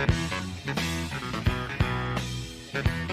Thank 0.00 0.14
you. 2.86 3.09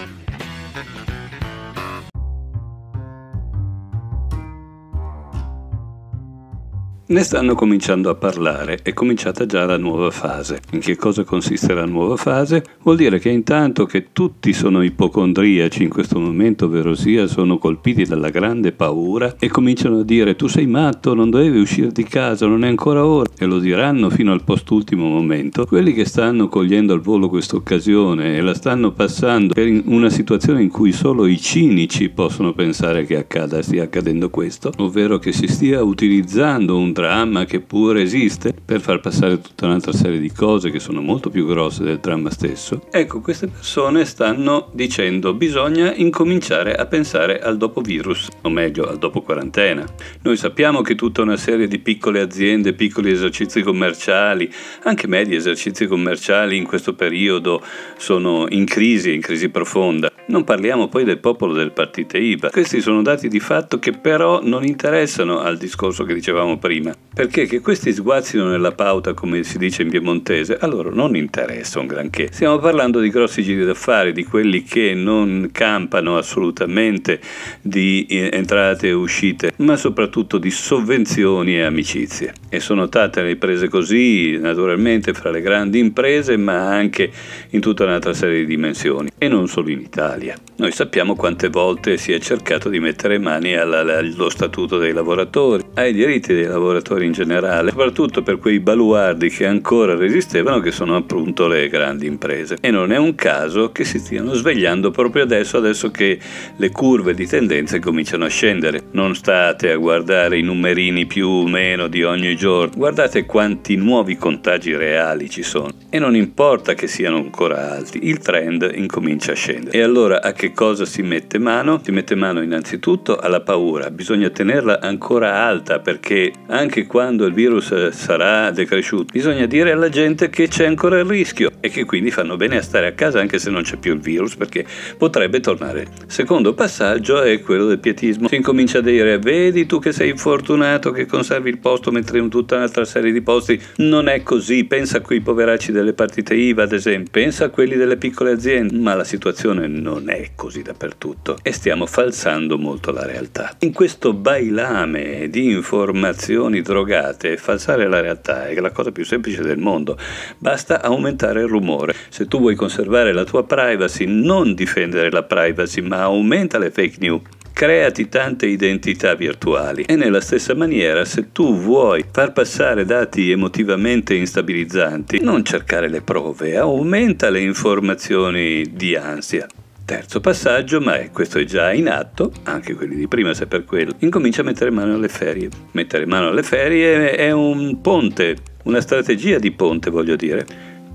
Ne 7.10 7.22
stanno 7.22 7.54
cominciando 7.54 8.10
a 8.10 8.14
parlare, 8.16 8.80
è 8.82 8.92
cominciata 8.92 9.46
già 9.46 9.64
la 9.64 9.78
nuova 9.78 10.10
fase. 10.10 10.60
In 10.72 10.80
che 10.80 10.94
cosa 10.96 11.24
consiste 11.24 11.72
la 11.72 11.86
nuova 11.86 12.16
fase? 12.16 12.62
Vuol 12.82 12.96
dire 12.96 13.18
che 13.18 13.30
intanto 13.30 13.86
che 13.86 14.08
tutti 14.12 14.52
sono 14.52 14.82
ipocondriaci 14.82 15.84
in 15.84 15.88
questo 15.88 16.20
momento, 16.20 16.66
ovvero 16.66 16.94
sia 16.94 17.26
sono 17.26 17.56
colpiti 17.56 18.04
dalla 18.04 18.28
grande 18.28 18.72
paura 18.72 19.36
e 19.38 19.48
cominciano 19.48 20.00
a 20.00 20.04
dire 20.04 20.36
tu 20.36 20.48
sei 20.48 20.66
matto, 20.66 21.14
non 21.14 21.30
dovevi 21.30 21.58
uscire 21.58 21.92
di 21.92 22.04
casa, 22.04 22.46
non 22.46 22.62
è 22.62 22.68
ancora 22.68 23.06
ora, 23.06 23.30
e 23.38 23.46
lo 23.46 23.58
diranno 23.58 24.10
fino 24.10 24.30
al 24.30 24.44
postultimo 24.44 25.08
momento, 25.08 25.64
quelli 25.64 25.94
che 25.94 26.04
stanno 26.04 26.48
cogliendo 26.48 26.92
al 26.92 27.00
volo 27.00 27.30
questa 27.30 27.56
occasione 27.56 28.36
e 28.36 28.42
la 28.42 28.52
stanno 28.52 28.92
passando 28.92 29.54
per 29.54 29.66
una 29.86 30.10
situazione 30.10 30.60
in 30.60 30.68
cui 30.68 30.92
solo 30.92 31.24
i 31.24 31.40
cinici 31.40 32.10
possono 32.10 32.52
pensare 32.52 33.06
che 33.06 33.16
accada, 33.16 33.62
stia 33.62 33.84
accadendo 33.84 34.28
questo, 34.28 34.72
ovvero 34.76 35.18
che 35.18 35.32
si 35.32 35.46
stia 35.46 35.82
utilizzando 35.82 36.76
un 36.76 36.96
dramma 36.98 37.44
che 37.44 37.60
pure 37.60 38.02
esiste 38.02 38.52
per 38.52 38.80
far 38.80 38.98
passare 38.98 39.40
tutta 39.40 39.66
un'altra 39.66 39.92
serie 39.92 40.18
di 40.18 40.32
cose 40.32 40.70
che 40.70 40.80
sono 40.80 41.00
molto 41.00 41.30
più 41.30 41.46
grosse 41.46 41.84
del 41.84 42.00
dramma 42.00 42.28
stesso. 42.28 42.82
Ecco, 42.90 43.20
queste 43.20 43.46
persone 43.46 44.04
stanno 44.04 44.68
dicendo 44.72 45.32
bisogna 45.32 45.94
incominciare 45.94 46.74
a 46.74 46.86
pensare 46.86 47.38
al 47.38 47.56
dopo 47.56 47.82
virus, 47.82 48.28
o 48.42 48.50
meglio 48.50 48.88
al 48.88 48.98
dopo 48.98 49.22
quarantena. 49.22 49.86
Noi 50.22 50.36
sappiamo 50.36 50.82
che 50.82 50.96
tutta 50.96 51.22
una 51.22 51.36
serie 51.36 51.68
di 51.68 51.78
piccole 51.78 52.20
aziende, 52.20 52.72
piccoli 52.72 53.12
esercizi 53.12 53.62
commerciali, 53.62 54.52
anche 54.82 55.06
medi 55.06 55.36
esercizi 55.36 55.86
commerciali 55.86 56.56
in 56.56 56.64
questo 56.64 56.94
periodo 56.94 57.62
sono 57.96 58.46
in 58.48 58.64
crisi, 58.64 59.14
in 59.14 59.20
crisi 59.20 59.50
profonda. 59.50 60.10
Non 60.26 60.42
parliamo 60.42 60.88
poi 60.88 61.04
del 61.04 61.18
popolo 61.18 61.52
del 61.54 61.70
partito 61.70 62.16
IVA. 62.16 62.50
Questi 62.50 62.80
sono 62.80 63.02
dati 63.02 63.28
di 63.28 63.40
fatto 63.40 63.78
che 63.78 63.92
però 63.92 64.40
non 64.42 64.64
interessano 64.64 65.38
al 65.38 65.56
discorso 65.56 66.02
che 66.02 66.12
dicevamo 66.12 66.58
prima 66.58 66.87
prima, 66.88 67.06
perché 67.18 67.46
che 67.46 67.60
questi 67.60 67.92
sguazzino 67.92 68.48
nella 68.48 68.72
pauta, 68.72 69.12
come 69.12 69.42
si 69.42 69.58
dice 69.58 69.82
in 69.82 69.90
piemontese, 69.90 70.56
a 70.56 70.66
loro 70.66 70.94
non 70.94 71.16
interessa 71.16 71.80
un 71.80 71.86
granché. 71.86 72.28
Stiamo 72.30 72.58
parlando 72.58 73.00
di 73.00 73.10
grossi 73.10 73.42
giri 73.42 73.64
d'affari, 73.64 74.12
di 74.12 74.24
quelli 74.24 74.62
che 74.62 74.94
non 74.94 75.48
campano 75.52 76.16
assolutamente 76.16 77.20
di 77.60 78.06
eh, 78.08 78.30
entrate 78.32 78.88
e 78.88 78.92
uscite, 78.92 79.52
ma 79.56 79.76
soprattutto 79.76 80.38
di 80.38 80.50
sovvenzioni 80.50 81.56
e 81.56 81.62
amicizie. 81.62 82.34
E 82.48 82.60
sono 82.60 82.86
state 82.86 83.22
riprese 83.22 83.68
così, 83.68 84.38
naturalmente, 84.38 85.12
fra 85.12 85.30
le 85.30 85.40
grandi 85.40 85.80
imprese, 85.80 86.36
ma 86.36 86.68
anche 86.68 87.10
in 87.50 87.60
tutta 87.60 87.84
un'altra 87.84 88.12
serie 88.12 88.40
di 88.40 88.46
dimensioni, 88.46 89.10
e 89.18 89.28
non 89.28 89.48
solo 89.48 89.70
in 89.70 89.80
Italia. 89.80 90.36
Noi 90.56 90.72
sappiamo 90.72 91.14
quante 91.14 91.48
volte 91.48 91.96
si 91.96 92.12
è 92.12 92.18
cercato 92.20 92.68
di 92.68 92.78
mettere 92.78 93.18
mani 93.18 93.56
allo 93.56 94.28
statuto 94.28 94.78
dei 94.78 94.92
lavoratori, 94.92 95.64
ai 95.74 95.92
diritti 95.92 96.32
dei 96.32 96.44
lavoratori 96.44 96.77
lavoratori 96.78 97.06
in 97.06 97.12
generale, 97.12 97.70
soprattutto 97.70 98.22
per 98.22 98.38
quei 98.38 98.60
baluardi 98.60 99.28
che 99.28 99.46
ancora 99.46 99.94
resistevano, 99.94 100.60
che 100.60 100.70
sono 100.70 100.96
appunto 100.96 101.46
le 101.46 101.68
grandi 101.68 102.06
imprese. 102.06 102.56
E 102.60 102.70
non 102.70 102.92
è 102.92 102.96
un 102.96 103.14
caso 103.14 103.70
che 103.72 103.84
si 103.84 103.98
stiano 103.98 104.32
svegliando 104.32 104.90
proprio 104.90 105.24
adesso, 105.24 105.56
adesso 105.56 105.90
che 105.90 106.18
le 106.56 106.70
curve 106.70 107.14
di 107.14 107.26
tendenza 107.26 107.78
cominciano 107.78 108.24
a 108.24 108.28
scendere. 108.28 108.82
Non 108.92 109.14
state 109.14 109.70
a 109.70 109.76
guardare 109.76 110.38
i 110.38 110.42
numerini 110.42 111.06
più 111.06 111.28
o 111.28 111.46
meno 111.46 111.88
di 111.88 112.02
ogni 112.02 112.36
giorno, 112.36 112.76
guardate 112.76 113.26
quanti 113.26 113.76
nuovi 113.76 114.16
contagi 114.16 114.74
reali 114.74 115.28
ci 115.28 115.42
sono. 115.42 115.70
E 115.90 115.98
non 115.98 116.14
importa 116.14 116.74
che 116.74 116.86
siano 116.86 117.16
ancora 117.16 117.72
alti, 117.72 118.06
il 118.08 118.18
trend 118.18 118.70
incomincia 118.74 119.32
a 119.32 119.34
scendere. 119.34 119.76
E 119.76 119.82
allora 119.82 120.22
a 120.22 120.32
che 120.32 120.52
cosa 120.52 120.84
si 120.84 121.02
mette 121.02 121.38
mano? 121.38 121.80
Si 121.82 121.90
mette 121.90 122.14
mano 122.14 122.40
innanzitutto 122.42 123.16
alla 123.16 123.40
paura, 123.40 123.90
bisogna 123.90 124.30
tenerla 124.30 124.80
ancora 124.80 125.44
alta 125.44 125.80
perché 125.80 126.32
anche 126.48 126.67
quando 126.86 127.26
il 127.26 127.32
virus 127.32 127.88
sarà 127.90 128.50
decresciuto, 128.50 129.12
bisogna 129.12 129.46
dire 129.46 129.72
alla 129.72 129.88
gente 129.88 130.28
che 130.28 130.48
c'è 130.48 130.66
ancora 130.66 130.98
il 130.98 131.04
rischio 131.04 131.52
e 131.60 131.68
che 131.68 131.84
quindi 131.84 132.10
fanno 132.10 132.36
bene 132.36 132.58
a 132.58 132.62
stare 132.62 132.86
a 132.86 132.92
casa 132.92 133.20
anche 133.20 133.38
se 133.38 133.50
non 133.50 133.62
c'è 133.62 133.76
più 133.76 133.94
il 133.94 134.00
virus 134.00 134.36
perché 134.36 134.64
potrebbe 134.96 135.40
tornare. 135.40 135.86
Secondo 136.06 136.54
passaggio 136.54 137.22
è 137.22 137.40
quello 137.40 137.66
del 137.66 137.78
pietismo. 137.78 138.28
Si 138.28 138.36
incomincia 138.36 138.78
a 138.78 138.82
dire 138.82 139.18
vedi 139.18 139.66
tu 139.66 139.78
che 139.78 139.92
sei 139.92 140.16
fortunato 140.16 140.90
che 140.90 141.06
conservi 141.06 141.48
il 141.48 141.58
posto 141.58 141.90
mentre 141.90 142.18
in 142.18 142.28
tutta 142.28 142.56
un'altra 142.56 142.84
serie 142.84 143.12
di 143.12 143.22
posti 143.22 143.60
non 143.76 144.08
è 144.08 144.22
così. 144.22 144.64
Pensa 144.64 144.98
a 144.98 145.00
quei 145.00 145.20
poveracci 145.20 145.72
delle 145.72 145.92
partite 145.92 146.34
IVA 146.34 146.64
ad 146.64 146.72
esempio, 146.72 147.10
pensa 147.10 147.46
a 147.46 147.48
quelli 147.48 147.76
delle 147.76 147.96
piccole 147.96 148.32
aziende, 148.32 148.76
ma 148.78 148.94
la 148.94 149.04
situazione 149.04 149.66
non 149.66 150.10
è 150.10 150.30
così 150.34 150.62
dappertutto 150.62 151.38
e 151.42 151.52
stiamo 151.52 151.86
falsando 151.86 152.58
molto 152.58 152.92
la 152.92 153.06
realtà. 153.06 153.56
In 153.60 153.72
questo 153.72 154.12
bailame 154.12 155.28
di 155.28 155.52
informazioni 155.52 156.57
persone 156.58 156.62
drogate, 156.62 157.36
falsare 157.36 157.88
la 157.88 158.00
realtà 158.00 158.48
è 158.48 158.54
la 158.54 158.70
cosa 158.70 158.92
più 158.92 159.04
semplice 159.04 159.42
del 159.42 159.58
mondo. 159.58 159.96
Basta 160.38 160.82
aumentare 160.82 161.42
il 161.42 161.48
rumore. 161.48 161.94
Se 162.08 162.26
tu 162.26 162.38
vuoi 162.38 162.54
conservare 162.54 163.12
la 163.12 163.24
tua 163.24 163.44
privacy, 163.44 164.04
non 164.06 164.54
difendere 164.54 165.10
la 165.10 165.22
privacy, 165.22 165.80
ma 165.80 166.02
aumenta 166.02 166.58
le 166.58 166.70
fake 166.70 166.96
news 167.00 167.22
creati 167.52 168.08
tante 168.08 168.46
identità 168.46 169.14
virtuali 169.16 169.82
e 169.82 169.96
nella 169.96 170.20
stessa 170.20 170.54
maniera 170.54 171.04
se 171.04 171.32
tu 171.32 171.56
vuoi 171.56 172.04
far 172.08 172.32
passare 172.32 172.84
dati 172.84 173.32
emotivamente 173.32 174.14
instabilizzanti 174.14 175.18
non 175.22 175.42
cercare 175.42 175.88
le 175.88 176.00
prove 176.00 176.56
aumenta 176.56 177.30
le 177.30 177.40
informazioni 177.40 178.62
di 178.74 178.94
ansia 178.94 179.48
Terzo 179.88 180.20
passaggio, 180.20 180.82
ma 180.82 180.98
questo 181.10 181.38
è 181.38 181.44
già 181.44 181.72
in 181.72 181.88
atto, 181.88 182.30
anche 182.42 182.74
quelli 182.74 182.94
di 182.94 183.08
prima 183.08 183.32
se 183.32 183.46
per 183.46 183.64
quello, 183.64 183.94
incomincia 184.00 184.42
a 184.42 184.44
mettere 184.44 184.68
mano 184.70 184.96
alle 184.96 185.08
ferie. 185.08 185.48
Mettere 185.70 186.04
mano 186.04 186.28
alle 186.28 186.42
ferie 186.42 187.12
è 187.12 187.30
un 187.30 187.80
ponte, 187.80 188.36
una 188.64 188.82
strategia 188.82 189.38
di 189.38 189.50
ponte 189.50 189.88
voglio 189.88 190.14
dire 190.14 190.44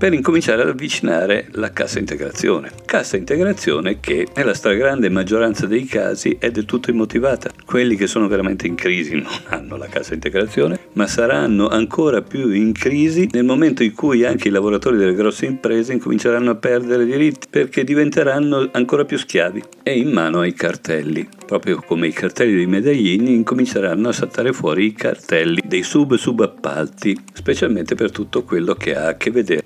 per 0.04 0.12
incominciare 0.12 0.60
ad 0.60 0.68
avvicinare 0.68 1.46
la 1.52 1.72
cassa 1.72 1.98
integrazione. 1.98 2.70
Cassa 2.84 3.16
integrazione 3.16 4.00
che 4.00 4.28
nella 4.36 4.52
stragrande 4.52 5.08
maggioranza 5.08 5.64
dei 5.64 5.86
casi 5.86 6.36
è 6.38 6.50
del 6.50 6.66
tutto 6.66 6.90
immotivata. 6.90 7.48
Quelli 7.64 7.96
che 7.96 8.06
sono 8.06 8.28
veramente 8.28 8.66
in 8.66 8.74
crisi 8.74 9.14
non 9.14 9.32
hanno 9.48 9.78
la 9.78 9.86
cassa 9.86 10.12
integrazione, 10.12 10.78
ma 10.92 11.06
saranno 11.06 11.68
ancora 11.68 12.20
più 12.20 12.50
in 12.50 12.72
crisi 12.72 13.30
nel 13.32 13.46
momento 13.46 13.82
in 13.82 13.94
cui 13.94 14.26
anche 14.26 14.48
i 14.48 14.50
lavoratori 14.50 14.98
delle 14.98 15.14
grosse 15.14 15.46
imprese 15.46 15.94
incominceranno 15.94 16.50
a 16.50 16.56
perdere 16.56 17.06
diritti 17.06 17.46
perché 17.48 17.82
diventeranno 17.82 18.68
ancora 18.72 19.06
più 19.06 19.16
schiavi 19.16 19.62
e 19.82 19.96
in 19.96 20.10
mano 20.10 20.40
ai 20.40 20.52
cartelli. 20.52 21.26
Proprio 21.46 21.80
come 21.80 22.08
i 22.08 22.12
cartelli 22.12 22.54
dei 22.54 22.66
medaglini 22.66 23.32
incominceranno 23.32 24.10
a 24.10 24.12
saltare 24.12 24.52
fuori 24.52 24.84
i 24.84 24.92
cartelli 24.92 25.62
dei 25.64 25.82
sub-subappalti, 25.82 27.18
specialmente 27.32 27.94
per 27.94 28.10
tutto 28.10 28.42
quello 28.42 28.74
che 28.74 28.94
ha 28.94 29.06
a 29.06 29.16
che 29.16 29.30
vedere 29.30 29.63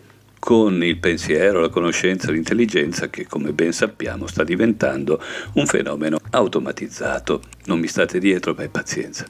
con 0.48 0.82
il 0.82 0.96
pensiero, 0.96 1.60
la 1.60 1.68
conoscenza, 1.68 2.30
l'intelligenza 2.30 3.10
che 3.10 3.26
come 3.26 3.52
ben 3.52 3.74
sappiamo 3.74 4.26
sta 4.26 4.44
diventando 4.44 5.22
un 5.56 5.66
fenomeno 5.66 6.16
automatizzato. 6.30 7.42
Non 7.66 7.78
mi 7.78 7.86
state 7.86 8.18
dietro, 8.18 8.54
beh 8.54 8.70
pazienza. 8.70 9.26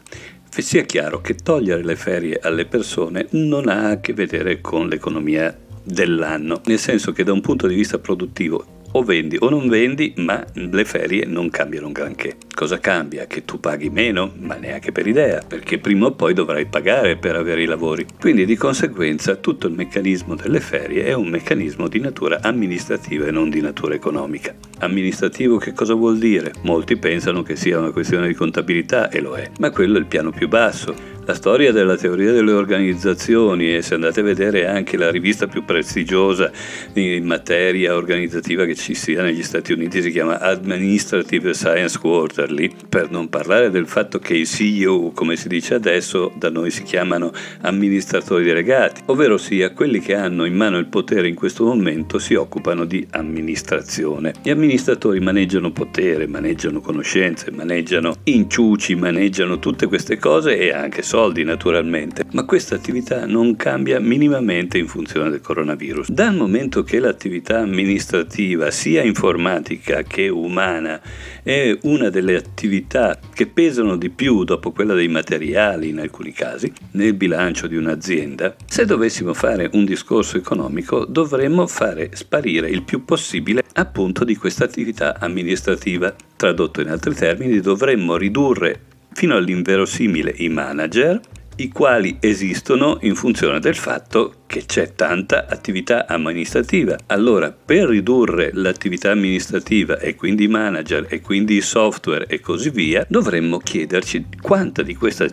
Sia 0.48 0.82
chiaro 0.82 1.20
che 1.20 1.34
togliere 1.34 1.82
le 1.82 1.96
ferie 1.96 2.38
alle 2.40 2.66
persone 2.66 3.26
non 3.30 3.68
ha 3.68 3.88
a 3.88 4.00
che 4.00 4.12
vedere 4.12 4.60
con 4.60 4.86
l'economia 4.86 5.58
dell'anno, 5.82 6.60
nel 6.66 6.78
senso 6.78 7.10
che 7.10 7.24
da 7.24 7.32
un 7.32 7.40
punto 7.40 7.66
di 7.66 7.74
vista 7.74 7.98
produttivo 7.98 8.77
o 8.92 9.02
vendi 9.02 9.36
o 9.38 9.48
non 9.48 9.68
vendi, 9.68 10.12
ma 10.16 10.44
le 10.54 10.84
ferie 10.84 11.24
non 11.24 11.50
cambiano 11.50 11.92
granché. 11.92 12.36
Cosa 12.54 12.78
cambia? 12.78 13.26
Che 13.26 13.44
tu 13.44 13.60
paghi 13.60 13.90
meno? 13.90 14.32
Ma 14.40 14.56
neanche 14.56 14.92
per 14.92 15.06
idea, 15.06 15.42
perché 15.46 15.78
prima 15.78 16.06
o 16.06 16.12
poi 16.12 16.34
dovrai 16.34 16.66
pagare 16.66 17.16
per 17.16 17.36
avere 17.36 17.62
i 17.62 17.66
lavori. 17.66 18.06
Quindi 18.18 18.44
di 18.44 18.56
conseguenza 18.56 19.36
tutto 19.36 19.66
il 19.66 19.74
meccanismo 19.74 20.34
delle 20.34 20.60
ferie 20.60 21.04
è 21.04 21.12
un 21.12 21.28
meccanismo 21.28 21.88
di 21.88 22.00
natura 22.00 22.40
amministrativa 22.42 23.26
e 23.26 23.30
non 23.30 23.50
di 23.50 23.60
natura 23.60 23.94
economica. 23.94 24.54
Amministrativo 24.78 25.58
che 25.58 25.72
cosa 25.72 25.94
vuol 25.94 26.18
dire? 26.18 26.52
Molti 26.62 26.96
pensano 26.96 27.42
che 27.42 27.56
sia 27.56 27.78
una 27.78 27.92
questione 27.92 28.26
di 28.26 28.34
contabilità 28.34 29.10
e 29.10 29.20
lo 29.20 29.34
è, 29.36 29.50
ma 29.58 29.70
quello 29.70 29.96
è 29.96 30.00
il 30.00 30.06
piano 30.06 30.30
più 30.30 30.48
basso. 30.48 31.17
La 31.28 31.34
storia 31.34 31.72
della 31.72 31.98
teoria 31.98 32.32
delle 32.32 32.52
organizzazioni, 32.52 33.76
e 33.76 33.82
se 33.82 33.92
andate 33.92 34.20
a 34.20 34.22
vedere 34.22 34.66
anche 34.66 34.96
la 34.96 35.10
rivista 35.10 35.46
più 35.46 35.62
prestigiosa 35.62 36.50
in 36.94 37.26
materia 37.26 37.94
organizzativa 37.94 38.64
che 38.64 38.74
ci 38.74 38.94
sia 38.94 39.20
negli 39.22 39.42
Stati 39.42 39.74
Uniti, 39.74 40.00
si 40.00 40.10
chiama 40.10 40.40
Administrative 40.40 41.52
Science 41.52 41.98
Quarterly, 41.98 42.70
per 42.88 43.10
non 43.10 43.28
parlare 43.28 43.68
del 43.68 43.86
fatto 43.86 44.18
che 44.18 44.36
i 44.36 44.46
CEO, 44.46 45.10
come 45.10 45.36
si 45.36 45.48
dice 45.48 45.74
adesso, 45.74 46.32
da 46.34 46.48
noi 46.48 46.70
si 46.70 46.82
chiamano 46.82 47.30
amministratori 47.60 48.42
delegati, 48.42 49.02
ovvero 49.04 49.36
sia 49.36 49.74
quelli 49.74 50.00
che 50.00 50.14
hanno 50.14 50.46
in 50.46 50.54
mano 50.54 50.78
il 50.78 50.86
potere 50.86 51.28
in 51.28 51.34
questo 51.34 51.62
momento 51.62 52.18
si 52.18 52.36
occupano 52.36 52.86
di 52.86 53.06
amministrazione. 53.10 54.32
Gli 54.42 54.48
amministratori 54.48 55.20
maneggiano 55.20 55.72
potere, 55.72 56.26
maneggiano 56.26 56.80
conoscenze, 56.80 57.50
maneggiano 57.50 58.14
inciuci, 58.22 58.94
maneggiano 58.94 59.58
tutte 59.58 59.86
queste 59.88 60.16
cose 60.16 60.56
e 60.56 60.72
anche 60.72 61.02
soldi 61.02 61.16
soldi 61.18 61.42
naturalmente, 61.42 62.26
ma 62.30 62.44
questa 62.44 62.76
attività 62.76 63.26
non 63.26 63.56
cambia 63.56 63.98
minimamente 63.98 64.78
in 64.78 64.86
funzione 64.86 65.30
del 65.30 65.40
coronavirus. 65.40 66.10
Dal 66.10 66.32
momento 66.32 66.84
che 66.84 67.00
l'attività 67.00 67.58
amministrativa, 67.58 68.70
sia 68.70 69.02
informatica 69.02 70.02
che 70.02 70.28
umana, 70.28 71.00
è 71.42 71.76
una 71.82 72.08
delle 72.08 72.36
attività 72.36 73.18
che 73.34 73.48
pesano 73.48 73.96
di 73.96 74.10
più 74.10 74.44
dopo 74.44 74.70
quella 74.70 74.94
dei 74.94 75.08
materiali 75.08 75.88
in 75.88 75.98
alcuni 75.98 76.30
casi 76.30 76.72
nel 76.92 77.14
bilancio 77.14 77.66
di 77.66 77.74
un'azienda, 77.74 78.54
se 78.64 78.84
dovessimo 78.84 79.34
fare 79.34 79.68
un 79.72 79.84
discorso 79.84 80.36
economico 80.36 81.04
dovremmo 81.04 81.66
fare 81.66 82.10
sparire 82.12 82.70
il 82.70 82.84
più 82.84 83.04
possibile 83.04 83.64
appunto 83.72 84.22
di 84.22 84.36
questa 84.36 84.62
attività 84.62 85.18
amministrativa. 85.18 86.14
Tradotto 86.36 86.80
in 86.80 86.90
altri 86.90 87.14
termini, 87.14 87.58
dovremmo 87.58 88.16
ridurre 88.16 88.82
fino 89.18 89.34
all'inverosimile 89.34 90.32
i 90.36 90.48
manager, 90.48 91.20
i 91.56 91.70
quali 91.70 92.18
esistono 92.20 92.98
in 93.00 93.16
funzione 93.16 93.58
del 93.58 93.74
fatto 93.74 94.37
che 94.48 94.64
c'è 94.64 94.94
tanta 94.94 95.46
attività 95.46 96.06
amministrativa. 96.08 96.96
Allora, 97.06 97.52
per 97.52 97.86
ridurre 97.88 98.50
l'attività 98.54 99.10
amministrativa 99.10 99.98
e 99.98 100.14
quindi 100.14 100.44
i 100.44 100.48
manager 100.48 101.06
e 101.10 101.20
quindi 101.20 101.56
i 101.56 101.60
software 101.60 102.26
e 102.26 102.40
così 102.40 102.70
via, 102.70 103.04
dovremmo 103.08 103.58
chiederci 103.58 104.24
quanta 104.40 104.82
di 104.82 104.94
questa 104.94 105.26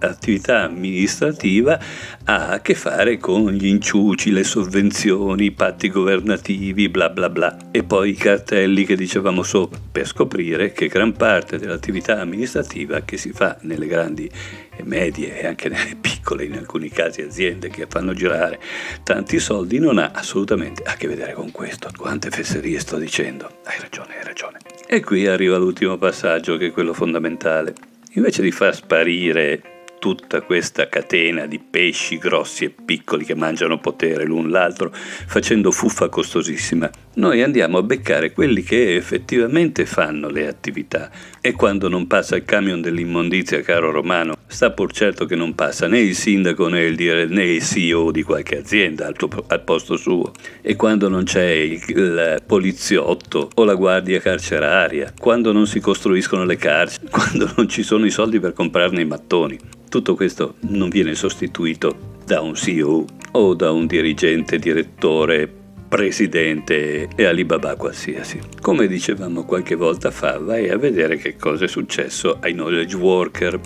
attività 0.00 0.64
amministrativa 0.64 1.80
ha 2.24 2.48
a 2.50 2.60
che 2.60 2.74
fare 2.74 3.16
con 3.16 3.50
gli 3.52 3.66
inciuci, 3.66 4.30
le 4.30 4.44
sovvenzioni, 4.44 5.46
i 5.46 5.52
patti 5.52 5.88
governativi, 5.88 6.90
bla 6.90 7.08
bla 7.08 7.30
bla, 7.30 7.70
e 7.70 7.84
poi 7.84 8.10
i 8.10 8.14
cartelli 8.14 8.84
che 8.84 8.96
dicevamo 8.96 9.42
sopra, 9.42 9.80
per 9.90 10.06
scoprire 10.06 10.72
che 10.72 10.88
gran 10.88 11.12
parte 11.12 11.56
dell'attività 11.56 12.20
amministrativa 12.20 13.00
che 13.00 13.16
si 13.16 13.32
fa 13.32 13.56
nelle 13.62 13.86
grandi 13.86 14.30
e 14.76 14.84
medie 14.84 15.40
e 15.40 15.46
anche 15.46 15.68
nelle 15.68 15.96
piccole, 16.00 16.44
in 16.44 16.52
alcuni 16.52 16.90
casi 16.90 17.22
aziende 17.22 17.70
che 17.70 17.86
fanno 17.88 18.12
girare 18.12 18.57
tanti 19.02 19.38
soldi 19.38 19.78
non 19.78 19.98
ha 19.98 20.10
assolutamente 20.12 20.82
a 20.84 20.94
che 20.94 21.08
vedere 21.08 21.32
con 21.32 21.50
questo. 21.50 21.90
Quante 21.96 22.30
fesserie 22.30 22.78
sto 22.80 22.96
dicendo? 22.96 23.60
Hai 23.64 23.78
ragione, 23.80 24.18
hai 24.18 24.24
ragione. 24.24 24.58
E 24.86 25.02
qui 25.02 25.26
arriva 25.26 25.56
l'ultimo 25.56 25.96
passaggio 25.98 26.56
che 26.56 26.66
è 26.66 26.72
quello 26.72 26.92
fondamentale. 26.92 27.74
Invece 28.12 28.42
di 28.42 28.50
far 28.50 28.74
sparire 28.74 29.77
tutta 29.98 30.42
questa 30.42 30.88
catena 30.88 31.46
di 31.46 31.58
pesci 31.58 32.18
grossi 32.18 32.64
e 32.64 32.70
piccoli 32.70 33.24
che 33.24 33.34
mangiano 33.34 33.78
potere 33.78 34.24
l'un 34.24 34.50
l'altro, 34.50 34.90
facendo 34.92 35.70
fuffa 35.70 36.08
costosissima. 36.08 36.90
Noi 37.14 37.42
andiamo 37.42 37.78
a 37.78 37.82
beccare 37.82 38.32
quelli 38.32 38.62
che 38.62 38.94
effettivamente 38.94 39.86
fanno 39.86 40.28
le 40.28 40.46
attività 40.46 41.10
e 41.40 41.52
quando 41.52 41.88
non 41.88 42.06
passa 42.06 42.36
il 42.36 42.44
camion 42.44 42.80
dell'immondizia, 42.80 43.60
caro 43.62 43.90
Romano, 43.90 44.36
sta 44.46 44.70
pur 44.70 44.92
certo 44.92 45.24
che 45.24 45.34
non 45.34 45.54
passa 45.56 45.88
né 45.88 45.98
il 45.98 46.14
sindaco 46.14 46.68
né 46.68 46.82
il, 46.82 46.94
dire, 46.94 47.26
né 47.26 47.44
il 47.44 47.62
CEO 47.62 48.12
di 48.12 48.22
qualche 48.22 48.58
azienda 48.58 49.06
al, 49.06 49.16
tuo, 49.16 49.28
al 49.48 49.62
posto 49.62 49.96
suo 49.96 50.30
e 50.62 50.76
quando 50.76 51.08
non 51.08 51.24
c'è 51.24 51.50
il, 51.50 51.82
il 51.88 52.42
poliziotto 52.46 53.50
o 53.52 53.64
la 53.64 53.74
guardia 53.74 54.20
carceraria, 54.20 55.12
quando 55.18 55.52
non 55.52 55.66
si 55.66 55.80
costruiscono 55.80 56.44
le 56.44 56.56
carceri, 56.56 57.06
quando 57.10 57.50
non 57.56 57.68
ci 57.68 57.82
sono 57.82 58.06
i 58.06 58.10
soldi 58.10 58.38
per 58.38 58.52
comprarne 58.52 59.00
i 59.00 59.06
mattoni. 59.06 59.58
Tutto 59.88 60.14
questo 60.14 60.56
non 60.60 60.90
viene 60.90 61.14
sostituito 61.14 62.16
da 62.24 62.42
un 62.42 62.54
CEO 62.54 63.04
o 63.32 63.54
da 63.54 63.70
un 63.70 63.86
dirigente, 63.86 64.58
direttore, 64.58 65.50
presidente 65.88 67.08
e 67.16 67.24
Alibaba 67.24 67.74
qualsiasi. 67.74 68.38
Come 68.60 68.86
dicevamo 68.86 69.44
qualche 69.44 69.74
volta 69.74 70.10
fa, 70.10 70.38
vai 70.38 70.68
a 70.68 70.76
vedere 70.76 71.16
che 71.16 71.36
cosa 71.36 71.64
è 71.64 71.68
successo 71.68 72.36
ai 72.40 72.52
knowledge 72.52 72.96
worker 72.96 73.58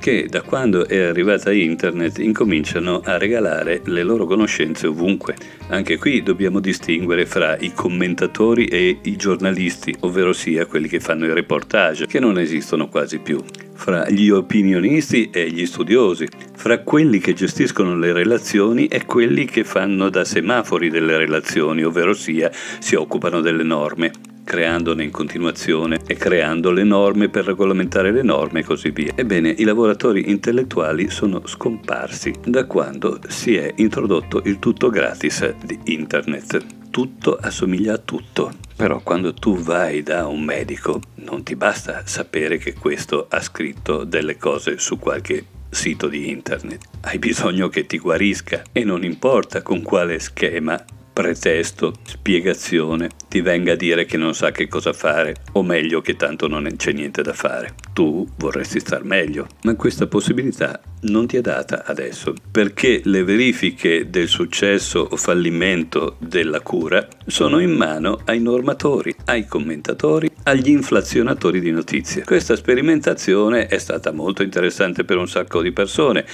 che 0.00 0.26
da 0.28 0.40
quando 0.40 0.88
è 0.88 0.98
arrivata 0.98 1.52
internet 1.52 2.18
incominciano 2.18 3.02
a 3.04 3.18
regalare 3.18 3.82
le 3.84 4.02
loro 4.02 4.24
conoscenze 4.24 4.86
ovunque. 4.86 5.36
Anche 5.68 5.98
qui 5.98 6.22
dobbiamo 6.22 6.58
distinguere 6.58 7.26
fra 7.26 7.56
i 7.58 7.72
commentatori 7.74 8.64
e 8.64 8.98
i 9.02 9.16
giornalisti, 9.16 9.94
ovvero 10.00 10.32
sia 10.32 10.64
quelli 10.64 10.88
che 10.88 11.00
fanno 11.00 11.26
i 11.26 11.34
reportage, 11.34 12.06
che 12.06 12.18
non 12.18 12.38
esistono 12.38 12.88
quasi 12.88 13.18
più, 13.18 13.44
fra 13.74 14.08
gli 14.08 14.30
opinionisti 14.30 15.28
e 15.30 15.50
gli 15.50 15.66
studiosi, 15.66 16.26
fra 16.56 16.78
quelli 16.78 17.18
che 17.18 17.34
gestiscono 17.34 17.94
le 17.94 18.14
relazioni 18.14 18.86
e 18.86 19.04
quelli 19.04 19.44
che 19.44 19.64
fanno 19.64 20.08
da 20.08 20.24
semafori 20.24 20.88
delle 20.88 21.18
relazioni, 21.18 21.84
ovvero 21.84 22.14
sia 22.14 22.50
si 22.52 22.94
occupano 22.94 23.42
delle 23.42 23.64
norme 23.64 24.29
creandone 24.50 25.04
in 25.04 25.12
continuazione 25.12 26.00
e 26.04 26.16
creando 26.16 26.72
le 26.72 26.82
norme 26.82 27.28
per 27.28 27.44
regolamentare 27.44 28.10
le 28.10 28.24
norme 28.24 28.60
e 28.60 28.64
così 28.64 28.90
via. 28.90 29.12
Ebbene, 29.14 29.54
i 29.56 29.62
lavoratori 29.62 30.28
intellettuali 30.28 31.08
sono 31.08 31.46
scomparsi 31.46 32.34
da 32.44 32.64
quando 32.64 33.20
si 33.28 33.54
è 33.54 33.72
introdotto 33.76 34.42
il 34.46 34.58
tutto 34.58 34.90
gratis 34.90 35.54
di 35.64 35.78
internet. 35.84 36.64
Tutto 36.90 37.36
assomiglia 37.36 37.94
a 37.94 37.98
tutto. 37.98 38.50
Però 38.74 38.98
quando 39.04 39.32
tu 39.34 39.56
vai 39.56 40.02
da 40.02 40.26
un 40.26 40.42
medico 40.42 41.00
non 41.26 41.44
ti 41.44 41.54
basta 41.54 42.02
sapere 42.04 42.58
che 42.58 42.74
questo 42.74 43.26
ha 43.30 43.40
scritto 43.40 44.02
delle 44.02 44.36
cose 44.36 44.78
su 44.78 44.98
qualche 44.98 45.44
sito 45.70 46.08
di 46.08 46.28
internet. 46.28 46.86
Hai 47.02 47.20
bisogno 47.20 47.68
che 47.68 47.86
ti 47.86 47.98
guarisca 47.98 48.64
e 48.72 48.82
non 48.82 49.04
importa 49.04 49.62
con 49.62 49.80
quale 49.82 50.18
schema 50.18 50.84
pretesto, 51.12 51.92
spiegazione, 52.02 53.08
ti 53.28 53.40
venga 53.40 53.72
a 53.72 53.76
dire 53.76 54.04
che 54.04 54.16
non 54.16 54.34
sa 54.34 54.50
che 54.50 54.68
cosa 54.68 54.92
fare, 54.92 55.36
o 55.52 55.62
meglio 55.62 56.00
che 56.00 56.16
tanto 56.16 56.46
non 56.48 56.68
c'è 56.76 56.92
niente 56.92 57.22
da 57.22 57.32
fare. 57.32 57.74
Tu 58.00 58.26
vorresti 58.38 58.80
star 58.80 59.04
meglio, 59.04 59.46
ma 59.64 59.76
questa 59.76 60.06
possibilità 60.06 60.80
non 61.02 61.26
ti 61.26 61.36
è 61.36 61.42
data 61.42 61.84
adesso, 61.84 62.32
perché 62.50 63.02
le 63.04 63.24
verifiche 63.24 64.08
del 64.08 64.26
successo 64.26 65.06
o 65.10 65.16
fallimento 65.16 66.16
della 66.18 66.62
cura 66.62 67.06
sono 67.26 67.58
in 67.58 67.72
mano 67.72 68.20
ai 68.24 68.40
normatori, 68.40 69.14
ai 69.26 69.46
commentatori, 69.46 70.30
agli 70.44 70.70
inflazionatori 70.70 71.60
di 71.60 71.72
notizie. 71.72 72.24
Questa 72.24 72.56
sperimentazione 72.56 73.66
è 73.66 73.76
stata 73.76 74.12
molto 74.12 74.42
interessante 74.42 75.04
per 75.04 75.18
un 75.18 75.28
sacco 75.28 75.60
di 75.60 75.70
persone, 75.70 76.24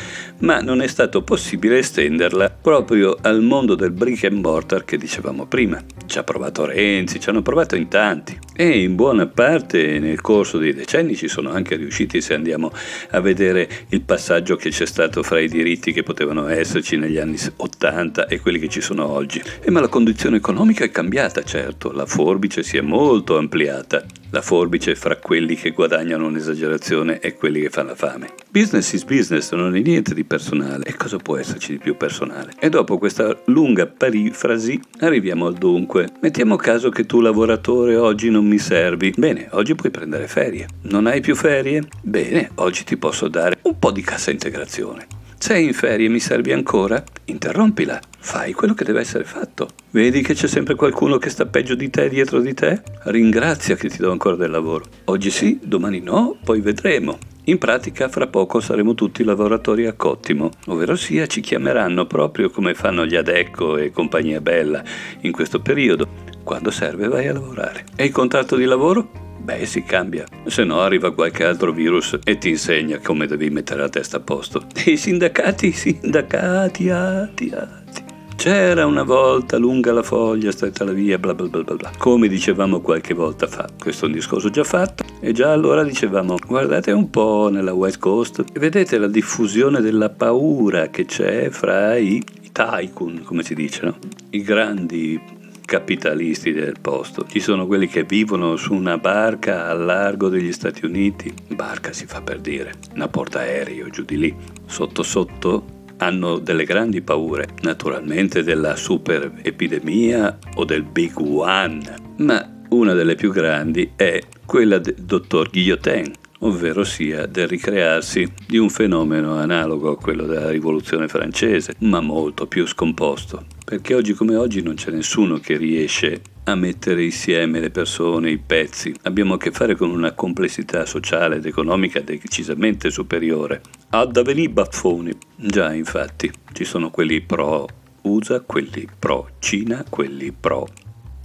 ma 0.43 0.61
non 0.61 0.81
è 0.81 0.87
stato 0.87 1.23
possibile 1.23 1.79
estenderla 1.79 2.49
proprio 2.49 3.19
al 3.23 3.43
mondo 3.43 3.75
del 3.75 3.91
brick 3.91 4.23
and 4.23 4.39
mortar 4.39 4.85
che 4.85 4.97
dicevamo 4.97 5.47
prima. 5.47 5.83
Ci 6.07 6.19
ha 6.19 6.23
provato 6.23 6.65
Renzi, 6.65 7.19
ci 7.19 7.29
hanno 7.29 7.43
provato 7.43 7.75
in 7.75 7.89
tanti 7.89 8.46
e 8.57 8.81
in 8.81 8.95
buona 8.95 9.27
parte 9.27 9.99
nel 9.99 10.21
corso 10.21 10.59
dei 10.59 10.73
decenni 10.73 11.15
ci 11.15 11.29
sono 11.29 11.51
anche 11.51 11.77
riusciti 11.77 12.21
se 12.21 12.35
andiamo 12.35 12.73
a 13.11 13.21
vedere 13.21 13.69
il 13.91 14.01
passaggio 14.01 14.57
che 14.57 14.71
c'è 14.71 14.87
stato 14.87 15.23
fra 15.23 15.39
i 15.41 15.49
diritti 15.49 15.93
che 15.93 16.03
potevano 16.03 16.49
esserci 16.49 16.97
negli 16.97 17.19
anni 17.19 17.37
80 17.57 18.27
e 18.27 18.41
quelli 18.41 18.59
che 18.59 18.69
ci 18.69 18.81
sono 18.81 19.07
oggi. 19.09 19.43
E 19.61 19.71
ma 19.71 19.81
la 19.81 19.89
condizione 19.89 20.37
economica 20.37 20.85
è 20.85 20.91
cambiata, 20.91 21.43
certo, 21.43 21.93
la 21.93 22.07
forbice 22.07 22.63
si 22.63 22.77
è 22.77 22.81
molto 22.81 23.37
ampliata, 23.37 24.05
la 24.31 24.43
forbice 24.43 24.95
fra 24.95 25.17
quelli 25.17 25.55
che 25.55 25.71
guadagnano 25.71 26.27
un'esagerazione 26.27 27.21
e 27.21 27.35
quelli 27.35 27.61
che 27.61 27.71
fanno 27.71 27.87
la 27.87 27.95
fame. 27.95 28.29
Business 28.51 28.93
is 28.93 29.05
business, 29.05 29.53
non 29.53 29.77
è 29.77 29.81
niente 29.81 30.15
di 30.15 30.25
personale. 30.25 30.85
E 30.85 30.95
cosa 30.97 31.19
può 31.19 31.37
esserci 31.37 31.73
di 31.73 31.79
più 31.79 31.97
personale? 31.97 32.53
E 32.59 32.69
dopo 32.69 32.99
questa 32.99 33.39
lunga 33.47 33.87
parifrasi 33.87 34.81
arriviamo 35.01 35.47
al 35.47 35.55
dunque. 35.55 36.09
Mettiamo 36.21 36.57
caso 36.57 36.89
che 36.89 37.07
tu 37.07 37.21
lavoratore 37.21 37.97
oggi 37.97 38.31
non 38.31 38.46
mi 38.47 38.59
servi. 38.59 39.13
Bene, 39.17 39.49
oggi 39.51 39.75
puoi 39.75 39.91
prendere 39.91 40.29
ferie. 40.29 40.67
Non 40.83 41.07
hai 41.07 41.21
più 41.21 41.35
ferie? 41.35 41.83
Bene, 42.01 42.51
oggi 42.57 42.85
ti 42.85 42.97
posso 42.97 43.29
dare 43.29 43.59
un 43.63 43.79
po' 43.79 43.91
di 43.91 44.03
cassa 44.03 44.31
integrazione. 44.31 45.07
Sei 45.39 45.67
in 45.67 45.75
ferie, 45.75 46.09
mi 46.09 46.19
servi 46.19 46.53
ancora? 46.53 47.03
Interrompila, 47.27 48.01
fai 48.19 48.53
quello 48.53 48.75
che 48.75 48.85
deve 48.85 49.01
essere 49.01 49.25
fatto. 49.25 49.69
Vedi 49.91 50.23
che 50.23 50.35
c'è 50.35 50.49
sempre 50.49 50.75
qualcuno 50.75 51.19
che 51.19 51.29
sta 51.29 51.47
peggio 51.47 51.75
di 51.75 51.91
te 51.91 52.09
dietro 52.09 52.41
di 52.41 52.55
te? 52.55 52.83
Ringrazia 53.05 53.77
che 53.77 53.89
ti 53.89 53.99
do 53.99 54.11
ancora 54.11 54.37
del 54.37 54.51
lavoro. 54.51 54.85
Oggi 55.05 55.31
sì, 55.31 55.59
domani 55.63 56.01
no, 56.01 56.39
poi 56.43 56.61
vedremo. 56.61 57.19
In 57.45 57.59
pratica 57.59 58.09
fra 58.09 58.27
poco 58.27 58.59
saremo 58.59 58.95
tutti 58.95 59.23
lavoratori 59.23 59.87
a 59.87 59.93
cottimo, 59.93 60.51
ovvero 60.67 60.97
sia 60.97 61.27
ci 61.27 61.41
chiameranno 61.41 62.07
proprio 62.07 62.51
come 62.51 62.75
fanno 62.75 63.07
gli 63.07 63.15
Adecco 63.15 63.77
e 63.77 63.93
compagnia 63.93 64.41
bella 64.41 64.83
in 65.21 65.31
questo 65.31 65.61
periodo. 65.61 66.36
Quando 66.47 66.71
serve 66.71 67.09
vai 67.09 67.27
a 67.27 67.33
lavorare. 67.33 67.87
E 67.97 68.05
il 68.05 68.13
contratto 68.13 68.55
di 68.55 68.67
lavoro? 68.67 69.09
Beh, 69.37 69.67
si 69.67 69.83
cambia, 69.83 70.25
se 70.47 70.63
no 70.63 70.81
arriva 70.81 71.13
qualche 71.13 71.45
altro 71.45 71.73
virus 71.73 72.21
e 72.23 72.39
ti 72.39 72.51
insegna 72.51 73.01
come 73.01 73.27
devi 73.27 73.51
mettere 73.51 73.81
la 73.81 73.89
testa 73.89 74.19
a 74.19 74.21
posto. 74.21 74.65
E 74.73 74.93
i 74.93 74.97
sindacati, 74.97 75.73
sindacati, 75.73 76.89
ati, 76.89 77.53
ati. 77.53 78.05
C'era 78.37 78.87
una 78.87 79.03
volta 79.03 79.57
lunga 79.57 79.91
la 79.93 80.05
foglia, 80.05 80.53
stretta 80.53 80.85
la 80.85 80.93
via, 80.93 81.19
bla 81.19 81.35
bla 81.35 81.49
bla 81.49 81.63
bla 81.65 81.75
bla. 81.75 81.91
Come 81.99 82.29
dicevamo 82.29 82.81
qualche 82.81 83.13
volta 83.13 83.49
fa, 83.49 83.69
questo 83.77 84.05
è 84.05 84.09
un 84.09 84.15
discorso 84.15 84.49
già 84.49 84.63
fatto, 84.63 85.03
e 85.19 85.33
già 85.33 85.51
allora 85.51 85.83
dicevamo, 85.83 86.37
guardate 86.47 86.93
un 86.93 87.11
po' 87.11 87.49
nella 87.51 87.73
West 87.73 87.99
Coast 87.99 88.45
e 88.53 88.61
vedete 88.61 88.99
la 88.99 89.09
diffusione 89.09 89.81
della 89.81 90.11
paura 90.11 90.91
che 90.91 91.07
c'è 91.07 91.51
fra 91.51 91.97
i, 91.97 92.23
i 92.43 92.53
tycoon, 92.53 93.23
come 93.25 93.43
si 93.43 93.57
dice, 93.57 93.85
no? 93.85 93.99
I 94.31 94.43
grandi 94.43 95.35
capitalisti 95.67 96.53
del 96.53 96.77
posto, 96.81 97.27
ci 97.27 97.41
sono 97.41 97.67
quelli 97.67 97.89
che 97.89 98.05
vivono 98.05 98.57
su 98.57 98.73
una 98.73 98.97
barca 98.97 99.67
al 99.67 99.85
largo 99.85 100.31
degli 100.31 100.53
Stati 100.53 100.87
Uniti, 100.87 101.35
barca 101.49 101.93
si 101.93 102.07
fa 102.07 102.23
per 102.23 102.39
dire, 102.39 102.73
una 102.95 103.09
portaereo 103.09 103.91
giù 103.91 104.05
di 104.05 104.17
lì, 104.17 104.35
sotto 104.65 105.03
sotto 105.03 105.75
hanno 105.99 106.39
delle 106.39 106.65
grandi 106.65 107.03
paure, 107.03 107.49
naturalmente 107.63 108.43
della 108.43 108.77
super 108.77 109.33
epidemia 109.43 110.39
o 110.55 110.65
del 110.65 110.85
big 110.85 111.19
one, 111.19 111.83
ma 112.19 112.49
una 112.71 112.95
delle 112.95 113.15
più 113.15 113.33
grandi 113.33 113.93
è 113.97 114.21
quella 114.45 114.79
del 114.79 114.95
dottor 114.95 115.51
Guillotin, 115.51 116.13
ovvero 116.41 116.85
sia 116.85 117.27
del 117.27 117.49
ricrearsi 117.49 118.31
di 118.47 118.59
un 118.59 118.71
fenomeno 118.71 119.35
analogo 119.35 119.91
a 119.91 119.97
quello 119.97 120.27
della 120.27 120.51
rivoluzione 120.51 121.09
francese, 121.09 121.75
ma 121.81 122.01
molto 122.01 122.47
più 122.47 122.67
scomposto, 122.67 123.45
perché 123.67 123.95
oggi 123.95 124.13
come 124.13 124.37
oggi 124.37 124.63
non 124.63 124.77
c'è 124.77 124.93
nessuno 124.93 125.41
che 125.41 125.57
riesce 125.57 126.23
a 126.45 126.55
mettere 126.55 127.03
insieme 127.03 127.59
le 127.59 127.71
persone, 127.71 128.31
i 128.31 128.39
pezzi. 128.39 128.95
Abbiamo 129.03 129.35
a 129.35 129.39
che 129.39 129.51
fare 129.51 129.75
con 129.75 129.91
una 129.91 130.13
complessità 130.13 130.87
sociale 130.87 131.39
ed 131.39 131.47
economica 131.47 131.99
decisamente 132.01 132.91
superiore. 132.91 133.63
Ad 133.91 134.17
avvenire 134.17 134.53
baffoni. 134.53 135.11
Già, 135.35 135.75
infatti, 135.75 136.31
ci 136.53 136.65
sono 136.65 136.91
quelli 136.91 137.21
pro 137.23 137.67
USA, 138.03 138.39
quelli 138.39 138.87
pro 138.97 139.31
Cina, 139.41 139.85
quelli 139.91 140.31
pro 140.31 140.69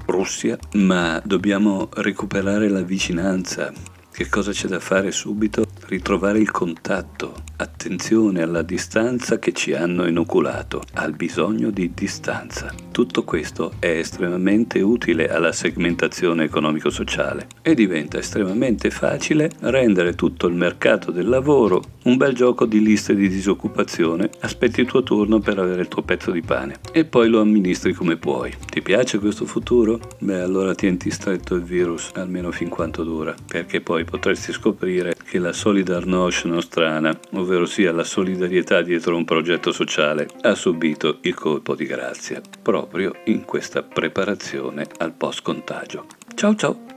Russia, 0.07 0.57
ma 0.74 1.21
dobbiamo 1.24 1.89
recuperare 1.93 2.69
la 2.69 2.81
vicinanza, 2.81 3.71
che 4.12 4.29
cosa 4.29 4.51
c'è 4.51 4.67
da 4.67 4.79
fare 4.79 5.12
subito? 5.12 5.67
Ritrovare 5.91 6.39
il 6.39 6.51
contatto, 6.51 7.33
attenzione 7.57 8.41
alla 8.41 8.62
distanza 8.62 9.39
che 9.39 9.51
ci 9.51 9.74
hanno 9.74 10.07
inoculato, 10.07 10.81
al 10.93 11.12
bisogno 11.12 11.69
di 11.69 11.91
distanza. 11.93 12.74
Tutto 12.93 13.25
questo 13.25 13.74
è 13.77 13.88
estremamente 13.88 14.79
utile 14.79 15.27
alla 15.27 15.51
segmentazione 15.51 16.45
economico-sociale 16.45 17.48
e 17.62 17.74
diventa 17.74 18.19
estremamente 18.19 18.89
facile 18.89 19.51
rendere 19.60 20.15
tutto 20.15 20.48
il 20.48 20.55
mercato 20.55 21.12
del 21.12 21.27
lavoro 21.27 21.81
un 22.03 22.15
bel 22.15 22.33
gioco 22.33 22.65
di 22.65 22.81
liste 22.81 23.13
di 23.13 23.27
disoccupazione, 23.27 24.29
aspetti 24.39 24.79
il 24.79 24.88
tuo 24.88 25.03
turno 25.03 25.39
per 25.39 25.60
avere 25.60 25.81
il 25.81 25.88
tuo 25.89 26.03
pezzo 26.03 26.31
di 26.31 26.41
pane 26.41 26.79
e 26.93 27.03
poi 27.03 27.27
lo 27.27 27.41
amministri 27.41 27.93
come 27.93 28.15
puoi. 28.15 28.53
Ti 28.65 28.81
piace 28.81 29.19
questo 29.19 29.45
futuro? 29.45 30.00
Beh, 30.19 30.39
allora 30.39 30.74
tienti 30.74 31.12
stretto 31.12 31.53
il 31.53 31.63
virus 31.63 32.12
almeno 32.15 32.51
fin 32.51 32.69
quanto 32.69 33.03
dura, 33.03 33.36
perché 33.45 33.81
poi 33.81 34.05
potresti 34.05 34.53
scoprire 34.53 35.15
che 35.24 35.38
la 35.38 35.53
solidar 35.53 35.79
notion 36.05 36.51
nostrana, 36.51 37.17
ovvero 37.33 37.65
sia 37.65 37.91
la 37.91 38.03
solidarietà 38.03 38.81
dietro 38.81 39.15
un 39.15 39.25
progetto 39.25 39.71
sociale, 39.71 40.27
ha 40.41 40.55
subito 40.55 41.17
il 41.21 41.33
colpo 41.33 41.75
di 41.75 41.85
grazia 41.85 42.41
proprio 42.61 43.13
in 43.25 43.45
questa 43.45 43.83
preparazione 43.83 44.88
al 44.97 45.13
post 45.13 45.41
contagio. 45.41 46.05
Ciao 46.35 46.55
ciao! 46.55 46.89